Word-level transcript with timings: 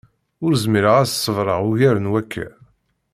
Ur 0.45 0.51
zmireɣ 0.63 0.95
ad 0.97 1.07
s-ṣebreɣ 1.09 1.59
ugar 1.69 1.95
n 1.99 2.11
wakka. 2.11 2.47